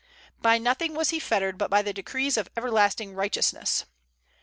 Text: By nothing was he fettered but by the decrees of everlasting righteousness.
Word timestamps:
By 0.41 0.57
nothing 0.57 0.95
was 0.95 1.11
he 1.11 1.19
fettered 1.19 1.59
but 1.59 1.69
by 1.69 1.83
the 1.83 1.93
decrees 1.93 2.35
of 2.35 2.49
everlasting 2.57 3.13
righteousness. 3.13 3.85